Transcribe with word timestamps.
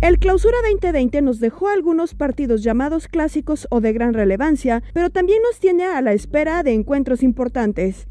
El 0.00 0.18
Clausura 0.18 0.56
2020 0.70 1.22
nos 1.22 1.40
dejó 1.40 1.68
algunos 1.68 2.14
partidos 2.14 2.62
llamados 2.62 3.08
clásicos 3.08 3.66
o 3.70 3.80
de 3.80 3.92
gran 3.92 4.14
relevancia, 4.14 4.82
pero 4.94 5.10
también 5.10 5.40
nos 5.42 5.60
tiene 5.60 5.84
a 5.84 6.00
la 6.02 6.12
espera 6.12 6.62
de 6.62 6.72
encuentros 6.72 7.22
importantes. 7.22 8.06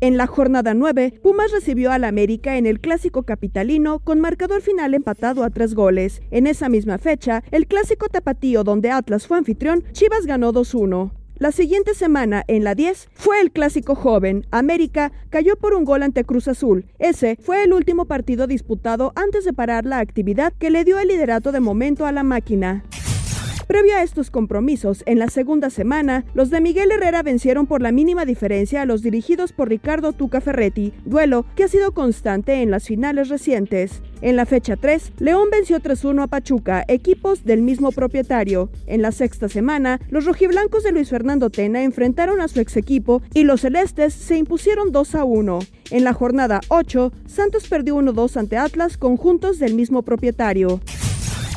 En 0.00 0.16
la 0.16 0.26
jornada 0.26 0.72
9, 0.72 1.20
Pumas 1.22 1.52
recibió 1.52 1.92
al 1.92 2.04
América 2.04 2.56
en 2.56 2.66
el 2.66 2.80
clásico 2.80 3.24
capitalino 3.24 3.98
con 3.98 4.18
marcador 4.18 4.62
final 4.62 4.94
empatado 4.94 5.44
a 5.44 5.50
tres 5.50 5.74
goles. 5.74 6.22
En 6.30 6.46
esa 6.46 6.68
misma 6.68 6.96
fecha, 6.98 7.44
el 7.50 7.66
clásico 7.66 8.08
tapatío 8.08 8.64
donde 8.64 8.90
Atlas 8.90 9.26
fue 9.26 9.36
anfitrión, 9.36 9.84
Chivas 9.92 10.26
ganó 10.26 10.52
2-1. 10.52 11.19
La 11.40 11.52
siguiente 11.52 11.94
semana, 11.94 12.44
en 12.48 12.64
la 12.64 12.74
10, 12.74 13.08
fue 13.14 13.40
el 13.40 13.50
clásico 13.50 13.94
joven. 13.94 14.46
América 14.50 15.10
cayó 15.30 15.56
por 15.56 15.72
un 15.72 15.86
gol 15.86 16.02
ante 16.02 16.22
Cruz 16.22 16.48
Azul. 16.48 16.84
Ese 16.98 17.38
fue 17.40 17.64
el 17.64 17.72
último 17.72 18.04
partido 18.04 18.46
disputado 18.46 19.14
antes 19.16 19.46
de 19.46 19.54
parar 19.54 19.86
la 19.86 20.00
actividad 20.00 20.52
que 20.52 20.68
le 20.68 20.84
dio 20.84 20.98
el 20.98 21.08
liderato 21.08 21.50
de 21.50 21.60
momento 21.60 22.04
a 22.04 22.12
la 22.12 22.24
máquina. 22.24 22.84
Previo 23.70 23.94
a 23.94 24.02
estos 24.02 24.32
compromisos, 24.32 25.04
en 25.06 25.20
la 25.20 25.28
segunda 25.28 25.70
semana, 25.70 26.24
los 26.34 26.50
de 26.50 26.60
Miguel 26.60 26.90
Herrera 26.90 27.22
vencieron 27.22 27.68
por 27.68 27.82
la 27.82 27.92
mínima 27.92 28.24
diferencia 28.24 28.82
a 28.82 28.84
los 28.84 29.00
dirigidos 29.00 29.52
por 29.52 29.68
Ricardo 29.68 30.12
Tuca 30.12 30.40
Ferretti, 30.40 30.92
duelo 31.04 31.46
que 31.54 31.62
ha 31.62 31.68
sido 31.68 31.92
constante 31.92 32.62
en 32.62 32.72
las 32.72 32.88
finales 32.88 33.28
recientes. 33.28 34.02
En 34.22 34.34
la 34.34 34.44
fecha 34.44 34.74
3, 34.74 35.12
León 35.20 35.50
venció 35.52 35.78
3-1 35.78 36.24
a 36.24 36.26
Pachuca, 36.26 36.84
equipos 36.88 37.44
del 37.44 37.62
mismo 37.62 37.92
propietario. 37.92 38.70
En 38.88 39.02
la 39.02 39.12
sexta 39.12 39.48
semana, 39.48 40.00
los 40.10 40.24
rojiblancos 40.24 40.82
de 40.82 40.90
Luis 40.90 41.08
Fernando 41.08 41.48
Tena 41.48 41.84
enfrentaron 41.84 42.40
a 42.40 42.48
su 42.48 42.58
ex 42.58 42.76
equipo 42.76 43.22
y 43.34 43.44
los 43.44 43.60
celestes 43.60 44.14
se 44.14 44.36
impusieron 44.36 44.92
2-1. 44.92 45.64
En 45.92 46.02
la 46.02 46.12
jornada 46.12 46.60
8, 46.70 47.12
Santos 47.26 47.68
perdió 47.68 47.94
1-2 47.98 48.36
ante 48.36 48.56
Atlas, 48.56 48.96
conjuntos 48.96 49.60
del 49.60 49.74
mismo 49.74 50.02
propietario. 50.02 50.80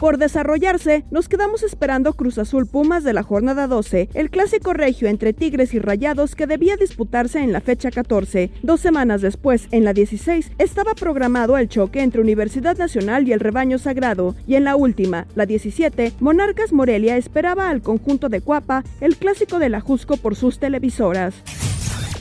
Por 0.03 0.18
desarrollarse, 0.18 1.06
nos 1.12 1.30
quedamos 1.30 1.64
esperando 1.64 2.12
Cruz 2.12 2.38
Azul 2.38 2.68
Pumas 2.68 3.06
de 3.06 3.14
la 3.14 3.24
jornada 3.24 3.68
12, 3.68 4.09
el 4.14 4.30
clásico 4.31 4.74
regio 4.74 5.08
entre 5.08 5.31
Tigres 5.31 5.74
y 5.74 5.80
Rayados 5.80 6.36
que 6.36 6.46
debía 6.46 6.75
disputarse 6.75 7.40
en 7.40 7.53
la 7.53 7.62
fecha 7.62 7.90
14. 7.90 8.52
Dos 8.63 8.81
semanas 8.81 9.22
después, 9.22 9.69
en 9.72 9.86
la 9.86 9.94
16, 9.94 10.52
estaba 10.58 10.94
programado 10.94 11.58
el 11.58 11.69
choque 11.69 12.02
entre 12.02 12.19
Universidad 12.19 12.78
Nacional 12.78 13.25
y 13.30 13.31
el 13.31 13.40
Rebaño 13.40 13.78
Sagrado, 13.78 14.36
y 14.46 14.56
en 14.56 14.66
la 14.66 14.75
última, 14.75 15.25
la 15.36 15.46
17, 15.46 16.12
Monarcas 16.19 16.74
Morelia 16.74 17.16
esperaba 17.16 17.69
al 17.69 17.81
conjunto 17.81 18.28
de 18.28 18.42
Cuapa, 18.42 18.84
el 19.00 19.16
clásico 19.16 19.58
de 19.58 19.69
la 19.69 19.80
Jusco 19.80 20.18
por 20.18 20.36
sus 20.36 20.59
televisoras. 20.59 21.34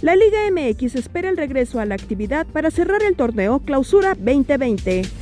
La 0.02 0.14
Liga 0.14 0.38
MX 0.52 0.94
espera 0.94 1.28
el 1.28 1.36
regreso 1.36 1.80
a 1.80 1.84
la 1.84 1.96
actividad 1.96 2.46
para 2.46 2.70
cerrar 2.70 3.02
el 3.02 3.16
torneo 3.16 3.58
Clausura 3.58 4.14
2020. 4.14 5.21